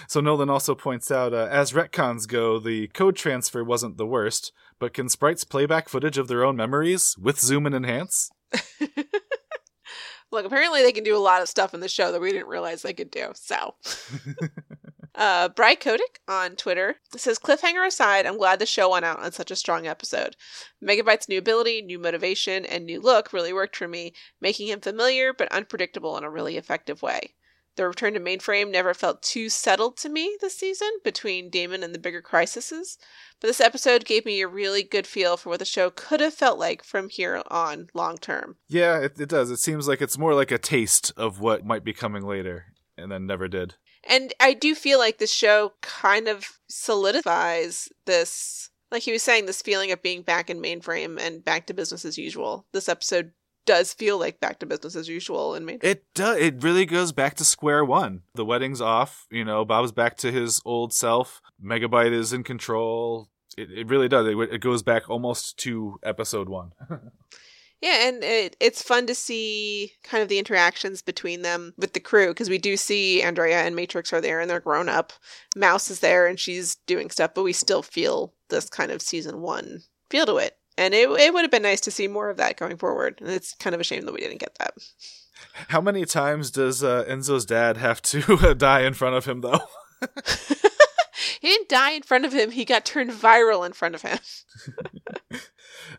[0.08, 4.54] so Nolan also points out, uh, as retcons go, the code transfer wasn't the worst,
[4.80, 8.32] but can sprites play back footage of their own memories with zoom and enhance?
[10.32, 12.48] Look, apparently they can do a lot of stuff in the show that we didn't
[12.48, 13.34] realize they could do.
[13.36, 13.76] So,
[15.16, 19.32] Uh, Bry Kodak on Twitter says, Cliffhanger aside, I'm glad the show went out on
[19.32, 20.36] such a strong episode.
[20.84, 25.34] Megabyte's new ability, new motivation, and new look really worked for me, making him familiar
[25.34, 27.34] but unpredictable in a really effective way.
[27.76, 31.96] The return to mainframe never felt too settled to me this season between Daemon and
[31.96, 32.98] the bigger crises,
[33.40, 36.34] but this episode gave me a really good feel for what the show could have
[36.34, 38.58] felt like from here on long term.
[38.68, 39.50] Yeah, it, it does.
[39.50, 42.66] It seems like it's more like a taste of what might be coming later,
[42.98, 43.76] and then never did.
[44.08, 49.46] And I do feel like this show kind of solidifies this, like he was saying,
[49.46, 52.66] this feeling of being back in mainframe and back to business as usual.
[52.72, 53.32] This episode
[53.66, 55.84] does feel like back to business as usual in mainframe.
[55.84, 56.38] It does.
[56.38, 58.22] It really goes back to square one.
[58.34, 59.28] The wedding's off.
[59.30, 61.42] You know, Bob's back to his old self.
[61.64, 63.30] Megabyte is in control.
[63.58, 64.28] It, it really does.
[64.28, 66.72] It, it goes back almost to episode one.
[67.82, 72.02] Yeah, and it, it's fun to see kind of the interactions between them with the
[72.02, 75.14] crew because we do see Andrea and Matrix are there and they're grown up.
[75.56, 79.42] Mouse is there and she's doing stuff, but we still feel this kind of season
[79.42, 80.58] one feel to it.
[80.78, 83.20] And it, it would have been nice to see more of that going forward.
[83.22, 84.74] And it's kind of a shame that we didn't get that.
[85.70, 89.62] How many times does uh, Enzo's dad have to die in front of him, though?
[91.40, 94.20] he didn't die in front of him, he got turned viral in front of him.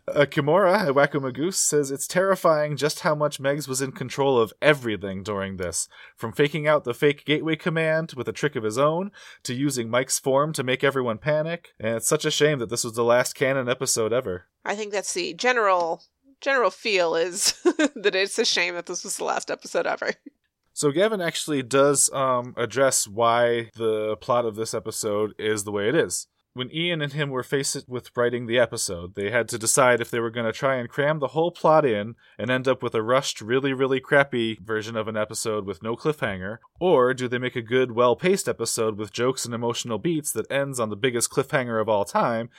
[0.07, 4.39] Uh, Kimura at Wacko Magoose says it's terrifying just how much Megs was in control
[4.39, 8.63] of everything during this, from faking out the fake gateway command with a trick of
[8.63, 9.11] his own
[9.43, 11.73] to using Mike's form to make everyone panic.
[11.79, 14.47] And it's such a shame that this was the last canon episode ever.
[14.65, 16.03] I think that's the general
[16.39, 17.53] general feel is
[17.95, 20.13] that it's a shame that this was the last episode ever.
[20.81, 25.87] So Gavin actually does um, address why the plot of this episode is the way
[25.87, 26.25] it is.
[26.53, 30.09] When Ian and him were faced with writing the episode, they had to decide if
[30.09, 32.95] they were going to try and cram the whole plot in and end up with
[32.95, 37.37] a rushed, really, really crappy version of an episode with no cliffhanger, or do they
[37.37, 40.95] make a good, well paced episode with jokes and emotional beats that ends on the
[40.95, 42.49] biggest cliffhanger of all time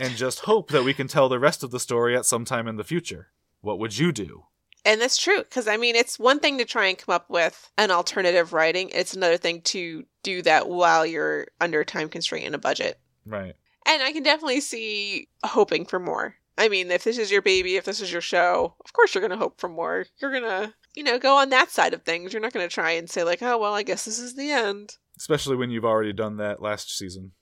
[0.00, 2.66] and just hope that we can tell the rest of the story at some time
[2.66, 3.28] in the future?
[3.60, 4.46] What would you do?
[4.84, 7.70] And that's true because I mean, it's one thing to try and come up with
[7.76, 8.90] an alternative writing.
[8.94, 12.98] It's another thing to do that while you're under time constraint and a budget.
[13.26, 13.54] Right.
[13.86, 16.34] And I can definitely see hoping for more.
[16.58, 19.22] I mean, if this is your baby, if this is your show, of course you're
[19.22, 20.06] going to hope for more.
[20.20, 22.32] You're going to, you know, go on that side of things.
[22.32, 24.50] You're not going to try and say, like, oh, well, I guess this is the
[24.50, 24.96] end.
[25.16, 27.32] Especially when you've already done that last season.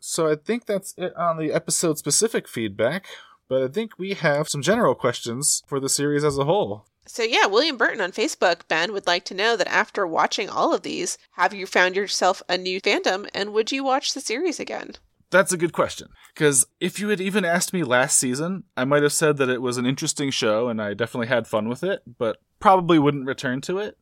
[0.00, 3.06] So I think that's it on the episode specific feedback,
[3.48, 6.86] but I think we have some general questions for the series as a whole.
[7.06, 10.74] So, yeah, William Burton on Facebook, Ben, would like to know that after watching all
[10.74, 14.58] of these, have you found yourself a new fandom and would you watch the series
[14.58, 14.96] again?
[15.30, 16.08] That's a good question.
[16.34, 19.62] Because if you had even asked me last season, I might have said that it
[19.62, 23.60] was an interesting show and I definitely had fun with it, but probably wouldn't return
[23.62, 23.96] to it.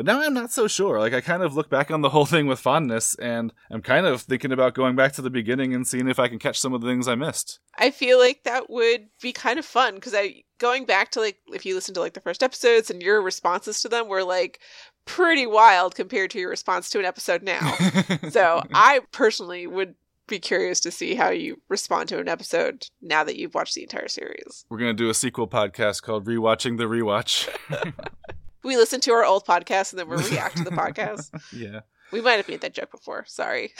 [0.00, 0.98] But now I'm not so sure.
[0.98, 4.06] Like, I kind of look back on the whole thing with fondness, and I'm kind
[4.06, 6.72] of thinking about going back to the beginning and seeing if I can catch some
[6.72, 7.58] of the things I missed.
[7.76, 11.36] I feel like that would be kind of fun because I going back to like
[11.48, 14.60] if you listen to like the first episodes and your responses to them were like
[15.04, 17.74] pretty wild compared to your response to an episode now.
[18.30, 19.96] so I personally would
[20.28, 23.82] be curious to see how you respond to an episode now that you've watched the
[23.82, 24.64] entire series.
[24.70, 27.50] We're going to do a sequel podcast called Rewatching the Rewatch.
[28.62, 31.30] we listen to our old podcast and then we react to the podcast.
[31.52, 31.80] yeah.
[32.12, 33.24] We might have made that joke before.
[33.26, 33.72] Sorry.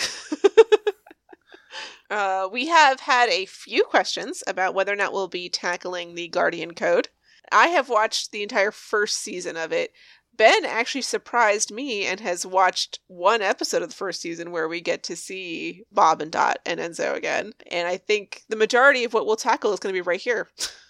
[2.10, 6.28] uh, we have had a few questions about whether or not we'll be tackling the
[6.28, 7.08] Guardian Code.
[7.52, 9.92] I have watched the entire first season of it.
[10.36, 14.80] Ben actually surprised me and has watched one episode of the first season where we
[14.80, 17.52] get to see Bob and Dot and Enzo again.
[17.70, 20.48] And I think the majority of what we'll tackle is going to be right here.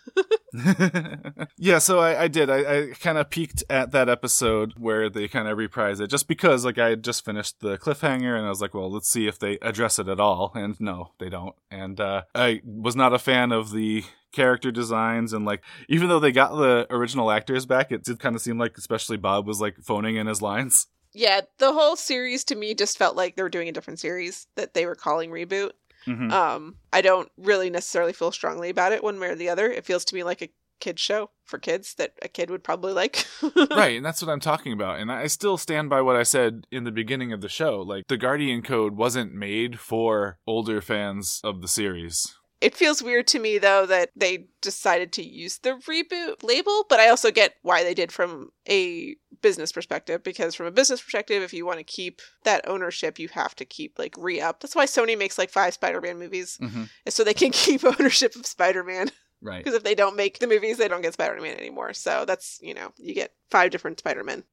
[1.57, 2.51] yeah, so I, I did.
[2.51, 6.29] I, I kind of peeked at that episode where they kind of reprise it, just
[6.29, 9.27] because like I had just finished the cliffhanger, and I was like, well, let's see
[9.27, 10.53] if they address it at all.
[10.55, 11.55] And no, they don't.
[11.71, 16.21] And uh, I was not a fan of the character designs and like even though
[16.21, 19.61] they got the original actors back it did kind of seem like especially bob was
[19.61, 23.43] like phoning in his lines yeah the whole series to me just felt like they
[23.43, 25.73] were doing a different series that they were calling reboot
[26.07, 26.31] Mhm.
[26.33, 29.71] um i don't really necessarily feel strongly about it one way or the other.
[29.71, 32.95] It feels to me like a kids show for kids that a kid would probably
[32.95, 33.27] like.
[33.71, 36.67] Right and that's what i'm talking about and i still stand by what i said
[36.73, 41.41] in the beginning of the show like the guardian code wasn't made for older fans
[41.45, 45.81] of the series It feels weird to me though that they decided to use the
[45.89, 50.67] reboot label, but I also get why they did from a business perspective because from
[50.67, 54.15] a business perspective if you want to keep that ownership you have to keep like
[54.19, 54.61] re-up.
[54.61, 56.85] That's why Sony makes like 5 Spider-Man movies mm-hmm.
[57.07, 60.47] is so they can keep ownership of Spider-Man right because if they don't make the
[60.47, 61.95] movies they don't get Spider-Man anymore.
[61.95, 64.45] So that's, you know, you get five different Spider-Men.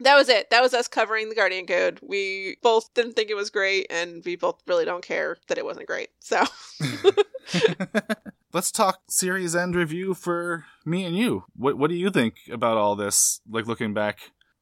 [0.00, 0.50] That was it.
[0.50, 2.00] That was us covering the Guardian Code.
[2.02, 5.64] We both didn't think it was great, and we both really don't care that it
[5.64, 6.10] wasn't great.
[6.20, 6.44] So,
[8.52, 11.44] Let's talk series end review for me and you.
[11.56, 13.40] What What do you think about all this?
[13.50, 14.18] Like looking back.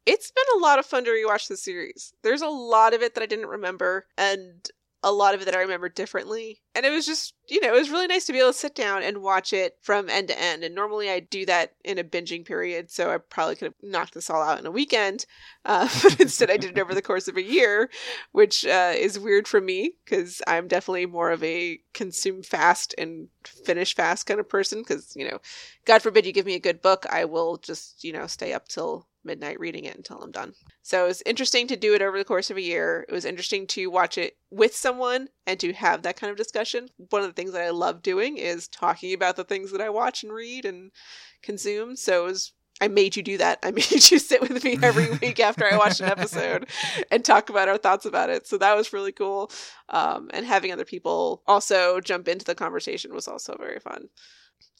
[0.06, 2.12] it's been a lot of fun to rewatch the series.
[2.22, 4.68] There's a lot of it that I didn't remember, and
[5.02, 6.60] a lot of it that I remember differently.
[6.74, 8.74] And it was just, you know, it was really nice to be able to sit
[8.74, 10.62] down and watch it from end to end.
[10.62, 14.14] And normally I do that in a binging period, so I probably could have knocked
[14.14, 15.26] this all out in a weekend.
[15.64, 17.88] Uh, but instead, I did it over the course of a year,
[18.32, 23.28] which uh, is weird for me because I'm definitely more of a consume fast and
[23.44, 24.80] finish fast kind of person.
[24.80, 25.38] Because, you know,
[25.84, 28.66] God forbid you give me a good book, I will just, you know, stay up
[28.66, 30.54] till midnight reading it until I'm done.
[30.82, 33.04] So it was interesting to do it over the course of a year.
[33.08, 36.88] It was interesting to watch it with someone and to have that kind of discussion.
[37.10, 39.90] One of the things that I love doing is talking about the things that I
[39.90, 40.90] watch and read and
[41.42, 41.96] consume.
[41.96, 43.60] So it was I made you do that.
[43.62, 46.68] I made you sit with me every week after I watched an episode
[47.10, 48.46] and talk about our thoughts about it.
[48.46, 49.50] So that was really cool.
[49.88, 54.08] Um, and having other people also jump into the conversation was also very fun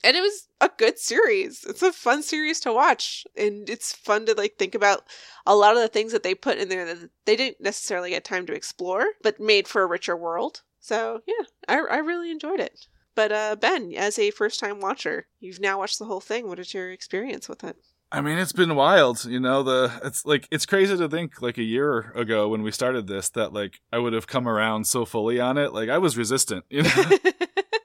[0.04, 1.64] and it was a good series.
[1.68, 5.04] It's a fun series to watch, and it's fun to like think about
[5.46, 8.24] a lot of the things that they put in there that they didn't necessarily get
[8.24, 10.62] time to explore, but made for a richer world.
[10.80, 12.86] So yeah, I I really enjoyed it.
[13.14, 16.48] But uh, Ben, as a first time watcher, you've now watched the whole thing.
[16.48, 17.76] What is your experience with it?
[18.10, 19.62] I mean, it's been wild, you know.
[19.62, 23.30] The it's like it's crazy to think like a year ago when we started this
[23.30, 25.72] that like I would have come around so fully on it.
[25.72, 26.90] Like I was resistant, you know.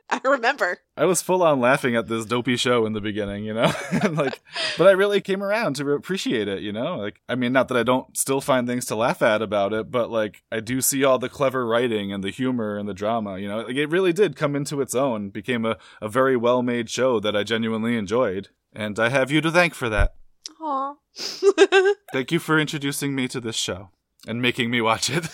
[0.10, 0.80] I remember.
[0.96, 3.72] I was full on laughing at this dopey show in the beginning, you know?
[4.12, 4.40] like
[4.78, 6.98] but I really came around to appreciate it, you know?
[6.98, 9.92] Like I mean not that I don't still find things to laugh at about it,
[9.92, 13.38] but like I do see all the clever writing and the humor and the drama,
[13.38, 13.62] you know?
[13.62, 17.20] Like it really did come into its own, became a, a very well made show
[17.20, 18.50] that I genuinely enjoyed.
[18.74, 20.16] And I have you to thank for that.
[20.62, 20.96] Aw.
[22.14, 23.90] Thank you for introducing me to this show
[24.28, 25.28] and making me watch it.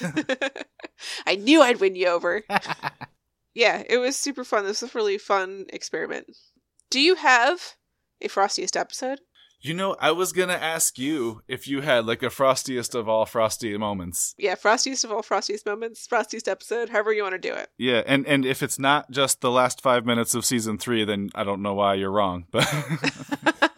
[1.26, 2.44] I knew I'd win you over.
[3.54, 4.66] Yeah, it was super fun.
[4.66, 6.26] This was a really fun experiment.
[6.90, 7.62] Do you have
[8.22, 9.20] a frostiest episode?
[9.62, 13.26] You know, I was gonna ask you if you had like a frostiest of all
[13.26, 14.36] frosty moments.
[14.38, 17.70] Yeah, frostiest of all frostiest moments, frostiest episode, however you want to do it.
[17.78, 21.30] Yeah, and and if it's not just the last five minutes of season three, then
[21.34, 22.68] I don't know why you're wrong, but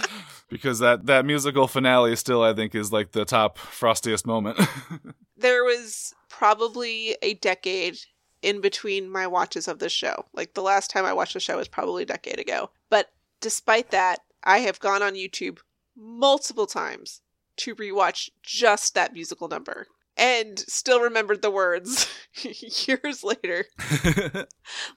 [0.48, 4.58] because that that musical finale still I think is like the top frostiest moment.
[5.36, 7.98] there was probably a decade
[8.42, 10.26] in between my watches of this show.
[10.32, 12.70] Like the last time I watched the show was probably a decade ago.
[12.90, 15.58] But despite that, I have gone on YouTube
[15.96, 17.20] multiple times
[17.58, 22.08] to rewatch just that musical number and still remembered the words
[22.86, 23.66] years later.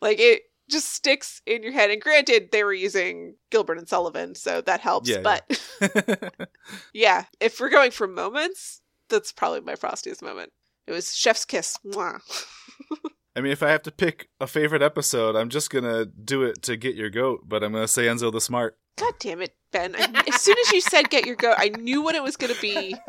[0.01, 1.91] like it just sticks in your head.
[1.91, 5.09] And granted, they were using Gilbert and Sullivan, so that helps.
[5.09, 6.29] Yeah, but yeah.
[6.93, 10.51] yeah, if we're going for moments, that's probably my frostiest moment.
[10.87, 11.77] It was Chef's Kiss.
[11.85, 12.19] Mwah.
[13.35, 16.61] I mean, if I have to pick a favorite episode, I'm just gonna do it
[16.63, 18.77] to get your goat, but I'm gonna say Enzo the Smart.
[18.97, 19.95] God damn it, Ben.
[19.95, 22.53] I, as soon as you said get your goat, I knew what it was going
[22.53, 22.95] to be.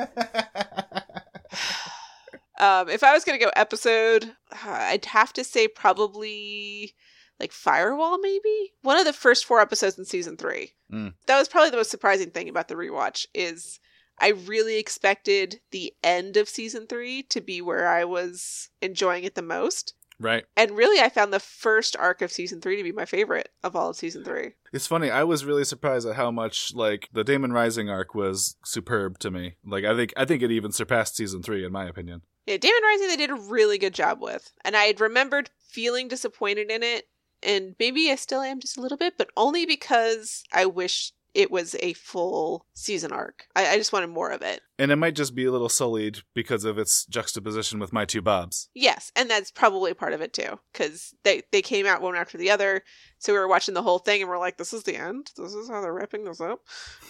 [2.58, 4.32] um, if I was going to go episode,
[4.64, 6.94] I'd have to say probably
[7.38, 8.72] like Firewall, maybe?
[8.82, 10.72] One of the first four episodes in season three.
[10.92, 11.14] Mm.
[11.26, 13.78] That was probably the most surprising thing about the rewatch is
[14.18, 19.34] I really expected the end of season three to be where I was enjoying it
[19.34, 19.94] the most.
[20.18, 20.44] Right.
[20.57, 23.76] And really, I found the first arc of season three to be my favorite of
[23.76, 24.52] all of season three.
[24.72, 25.11] It's funny.
[25.11, 29.31] I was really surprised at how much like the Daemon Rising arc was superb to
[29.31, 29.57] me.
[29.64, 32.22] Like I think I think it even surpassed season three in my opinion.
[32.46, 36.09] Yeah, Daemon Rising they did a really good job with, and I had remembered feeling
[36.09, 37.09] disappointed in it,
[37.42, 41.51] and maybe I still am just a little bit, but only because I wish it
[41.51, 43.44] was a full season arc.
[43.55, 44.61] I, I just wanted more of it.
[44.79, 48.22] And it might just be a little sullied because of its juxtaposition with my two
[48.22, 48.68] Bobs.
[48.75, 52.37] Yes, and that's probably part of it too, because they they came out one after
[52.38, 52.83] the other,
[53.18, 55.31] so we were watching the whole thing and we're like, "This is the end.
[55.37, 56.61] This is how they're wrapping this up."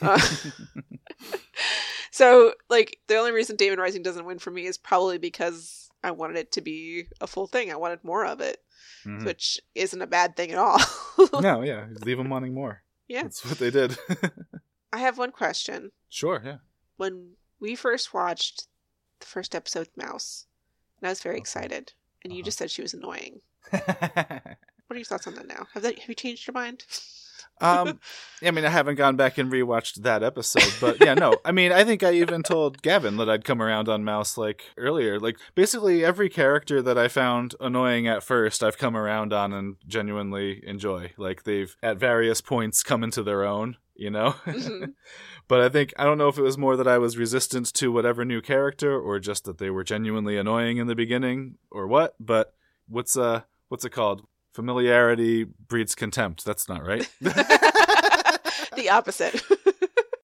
[0.02, 0.20] Uh,
[2.10, 6.10] so, like, the only reason Daemon Rising doesn't win for me is probably because I
[6.12, 7.70] wanted it to be a full thing.
[7.72, 8.58] I wanted more of it,
[9.04, 9.24] Mhm.
[9.24, 10.78] which isn't a bad thing at all.
[11.40, 12.82] no, yeah, leave them wanting more.
[13.08, 13.22] Yeah.
[13.22, 13.96] That's what they did.
[14.92, 15.92] I have one question.
[16.08, 16.56] sure, yeah.
[16.96, 18.66] When we first watched
[19.20, 20.46] the first episode, Mouse,
[21.00, 21.92] and I was very excited,
[22.24, 22.46] and you Uh-huh.
[22.46, 23.40] just said she was annoying.
[24.88, 25.66] What are your thoughts on that now?
[25.74, 26.84] Have that have you changed your mind?
[27.60, 28.00] Um,
[28.42, 31.34] I mean, I haven't gone back and rewatched that episode, but yeah, no.
[31.44, 34.64] I mean, I think I even told Gavin that I'd come around on Mouse like
[34.76, 35.18] earlier.
[35.18, 39.76] Like, basically, every character that I found annoying at first, I've come around on and
[39.86, 41.12] genuinely enjoy.
[41.16, 44.34] Like, they've at various points come into their own, you know?
[44.46, 44.92] Mhm.
[45.48, 47.90] but I think, I don't know if it was more that I was resistant to
[47.90, 52.16] whatever new character or just that they were genuinely annoying in the beginning or what,
[52.20, 52.52] but
[52.88, 54.26] what's, uh, what's it called?
[54.56, 56.42] Familiarity breeds contempt.
[56.46, 57.06] That's not right.
[57.20, 59.42] the opposite.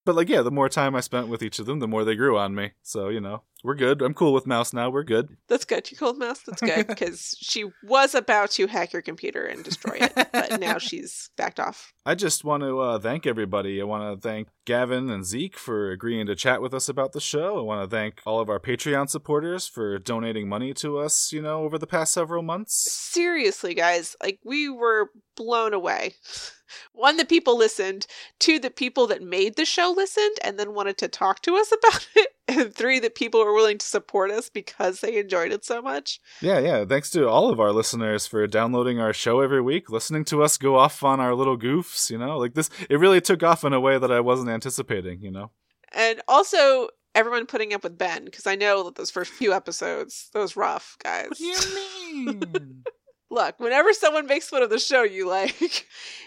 [0.04, 2.16] But like, yeah, the more time I spent with each of them, the more they
[2.16, 2.72] grew on me.
[2.82, 4.02] So you know, we're good.
[4.02, 4.90] I'm cool with Mouse now.
[4.90, 5.36] We're good.
[5.48, 5.90] That's good.
[5.90, 6.40] You called Mouse.
[6.40, 10.78] That's good because she was about to hack your computer and destroy it, but now
[10.78, 11.92] she's backed off.
[12.04, 13.80] I just want to uh, thank everybody.
[13.80, 17.20] I want to thank Gavin and Zeke for agreeing to chat with us about the
[17.20, 17.58] show.
[17.58, 21.32] I want to thank all of our Patreon supporters for donating money to us.
[21.32, 22.90] You know, over the past several months.
[22.90, 26.14] Seriously, guys, like we were blown away.
[26.92, 28.06] One, the people listened.
[28.38, 31.72] Two, the people that made the show listened and then wanted to talk to us
[31.72, 32.31] about it.
[32.58, 36.20] And three, that people were willing to support us because they enjoyed it so much.
[36.40, 36.84] Yeah, yeah.
[36.84, 40.58] Thanks to all of our listeners for downloading our show every week, listening to us
[40.58, 42.10] go off on our little goofs.
[42.10, 45.22] You know, like this, it really took off in a way that I wasn't anticipating.
[45.22, 45.50] You know.
[45.94, 50.28] And also, everyone putting up with Ben because I know that those first few episodes,
[50.32, 51.28] those rough, guys.
[51.28, 52.82] What do you mean?
[53.30, 55.86] Look, whenever someone makes fun of the show you like,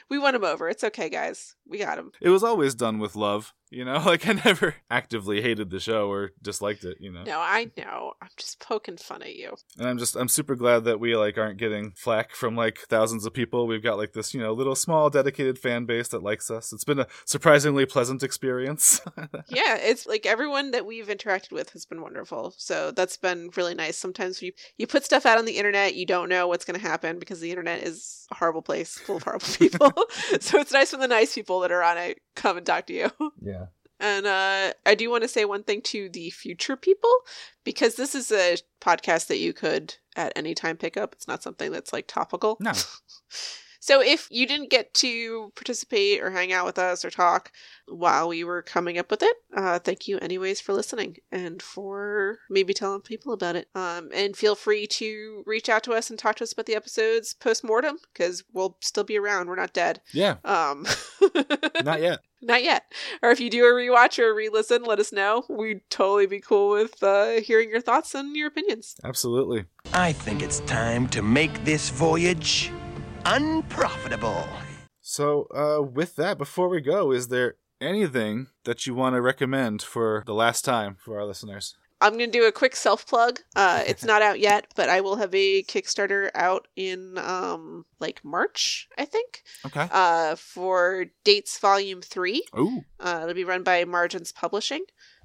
[0.10, 0.70] we won him over.
[0.70, 1.56] It's okay, guys.
[1.68, 2.12] We got him.
[2.22, 3.53] it was always done with love.
[3.72, 6.97] You know, like I never actively hated the show or disliked it.
[6.99, 7.24] You know.
[7.24, 8.14] No, I know.
[8.22, 9.56] I'm just poking fun at you.
[9.78, 13.26] And I'm just I'm super glad that we like aren't getting flack from like thousands
[13.26, 13.68] of people.
[13.68, 16.72] We've got like this, you know, little small dedicated fan base that likes us.
[16.72, 19.01] It's been a surprisingly pleasant experience.
[19.49, 22.53] yeah, it's like everyone that we've interacted with has been wonderful.
[22.58, 23.97] So that's been really nice.
[23.97, 26.88] Sometimes you you put stuff out on the internet, you don't know what's going to
[26.88, 29.91] happen because the internet is a horrible place full of horrible people.
[30.39, 32.93] so it's nice when the nice people that are on it come and talk to
[32.93, 33.12] you.
[33.41, 33.68] yeah.
[34.00, 37.14] And uh, I do want to say one thing to the future people
[37.64, 41.14] because this is a podcast that you could at any time pick up.
[41.14, 42.58] It's not something that's like topical.
[42.60, 42.74] No.
[43.86, 47.52] So if you didn't get to participate or hang out with us or talk
[47.88, 52.40] while we were coming up with it, uh, thank you anyways for listening and for
[52.50, 53.68] maybe telling people about it.
[53.76, 56.74] Um, and feel free to reach out to us and talk to us about the
[56.74, 59.50] episodes post mortem because we'll still be around.
[59.50, 60.02] We're not dead.
[60.14, 60.38] Yeah.
[60.44, 60.88] Um,
[61.84, 62.22] Not yet.
[62.42, 62.92] not yet.
[63.22, 65.44] Or if you do a rewatch or a re-listen, let us know.
[65.48, 68.96] We'd totally be cool with uh, hearing your thoughts and your opinions.
[69.04, 69.66] Absolutely.
[69.94, 72.72] I think it's time to make this voyage
[73.26, 74.47] unprofitable.
[75.01, 79.82] So, uh, with that, before we go, is there anything that you want to recommend
[79.82, 81.76] for the last time for our listeners?
[82.01, 83.39] I'm going to do a quick self plug.
[83.55, 88.23] Uh, it's not out yet, but I will have a Kickstarter out in um, like
[88.23, 89.88] March, I think, Okay.
[89.91, 92.43] uh, for Dates Volume 3.
[92.57, 92.84] Ooh.
[92.99, 94.84] Uh, it'll be run by Margins Publishing.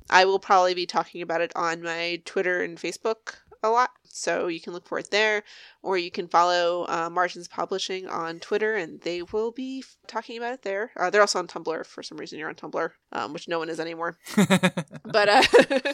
[0.09, 4.47] I will probably be talking about it on my Twitter and Facebook a lot, so
[4.49, 5.43] you can look for it there,
[5.83, 10.37] or you can follow uh, Margins Publishing on Twitter, and they will be f- talking
[10.39, 10.91] about it there.
[10.97, 11.87] Uh, they're also on Tumblr.
[11.87, 14.19] For some reason, you're on Tumblr, um, which no one is anymore.
[15.13, 15.43] But uh,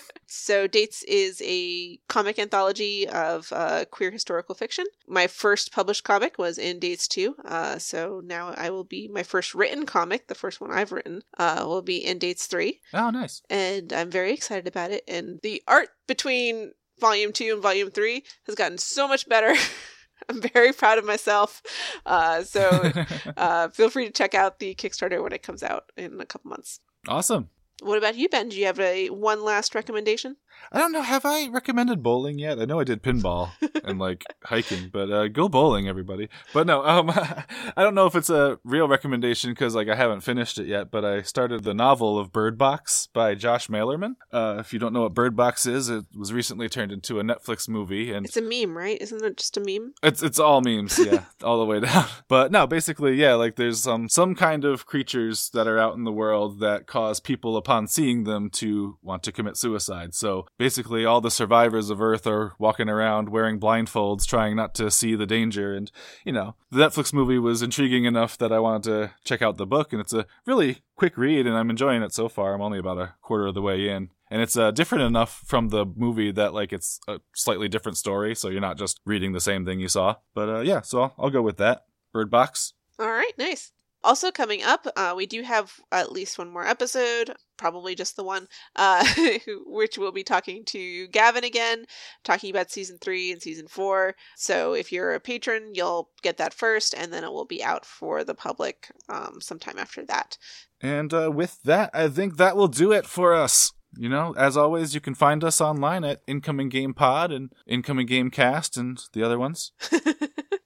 [0.26, 4.84] so Dates is a comic anthology of uh, queer historical fiction.
[5.08, 7.34] My first published comic was in Dates 2.
[7.44, 11.22] Uh, so now I will be my first written comic, the first one I've written,
[11.38, 12.78] uh, will be in Dates 3.
[12.94, 13.40] oh, nice.
[13.48, 15.02] And I'm very excited about it.
[15.08, 19.54] And the art between volume 2 and volume 3 has gotten so much better.
[20.28, 21.62] I'm very proud of myself.
[22.04, 22.92] Uh, so
[23.36, 26.48] uh, feel free to check out the Kickstarter when it comes out in a couple
[26.48, 26.80] months.
[27.08, 27.50] awesome.
[27.82, 28.48] What about you, Ben?
[28.48, 30.36] Do you have a one last recommendation?
[30.72, 31.02] I don't know.
[31.02, 32.58] Have I recommended bowling yet?
[32.58, 33.50] I know I did pinball
[33.84, 36.28] and like hiking, but uh, go bowling, everybody.
[36.52, 37.44] But no, um, I
[37.82, 40.90] don't know if it's a real recommendation because like I haven't finished it yet.
[40.90, 44.16] But I started the novel of Bird Box by Josh Malerman.
[44.32, 47.22] Uh, if you don't know what Bird Box is, it was recently turned into a
[47.22, 49.00] Netflix movie, and It's a meme, right?
[49.00, 49.94] Isn't it just a meme?
[50.02, 52.06] it's it's all memes, yeah, all the way down.
[52.28, 56.04] But no, basically, yeah, like there's some some kind of creatures that are out in
[56.04, 60.14] the world that cause people upon seeing them to want to commit suicide.
[60.14, 64.90] So basically, all the survivors of Earth are walking around wearing blindfolds, trying not to
[64.90, 65.74] see the danger.
[65.74, 65.90] And
[66.24, 69.66] you know, the Netflix movie was intriguing enough that I wanted to check out the
[69.66, 72.54] book, and it's a really quick read, and I'm enjoying it so far.
[72.54, 75.68] I'm only about a quarter of the way in and it's uh, different enough from
[75.68, 79.40] the movie that like it's a slightly different story so you're not just reading the
[79.40, 82.72] same thing you saw but uh, yeah so I'll, I'll go with that bird box
[82.98, 83.72] All right, nice.
[84.02, 88.24] Also coming up, uh, we do have at least one more episode probably just the
[88.24, 89.06] one, uh,
[89.66, 91.86] which we'll be talking to Gavin again,
[92.24, 94.14] talking about season three and season four.
[94.36, 97.84] So if you're a patron, you'll get that first, and then it will be out
[97.84, 100.38] for the public um, sometime after that.
[100.80, 103.72] And uh, with that, I think that will do it for us.
[103.98, 108.06] You know, as always, you can find us online at Incoming Game Pod and Incoming
[108.06, 109.72] Game Cast and the other ones.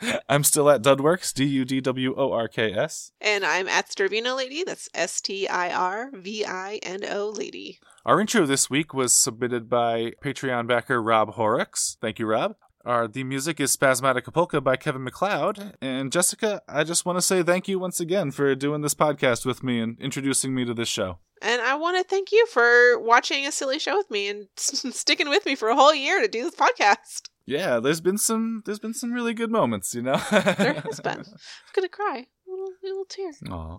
[0.28, 3.12] I'm still at Dudworks, D U D W O R K S.
[3.20, 4.64] And I'm at Stirvino Lady.
[4.64, 7.78] That's S T I R V I N O Lady.
[8.04, 11.96] Our intro this week was submitted by Patreon backer Rob Horrocks.
[12.00, 12.56] Thank you, Rob.
[12.84, 15.76] Our the music is Spazzmatica Polka by Kevin MacLeod.
[15.82, 19.44] And Jessica, I just want to say thank you once again for doing this podcast
[19.44, 21.18] with me and introducing me to this show.
[21.42, 25.28] And I want to thank you for watching a silly show with me and sticking
[25.28, 27.29] with me for a whole year to do this podcast.
[27.50, 30.20] Yeah, there's been some there's been some really good moments, you know.
[30.30, 31.18] there has been.
[31.18, 32.26] I'm gonna cry.
[32.46, 33.32] A little, a little tear.
[33.50, 33.78] Aw.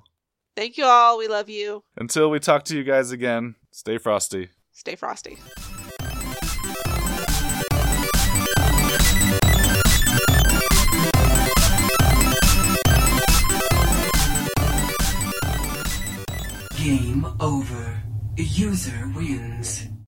[0.57, 1.17] Thank you all.
[1.17, 1.85] We love you.
[1.95, 4.49] Until we talk to you guys again, stay frosty.
[4.73, 5.37] Stay frosty.
[16.75, 18.03] Game over.
[18.35, 19.90] User wins.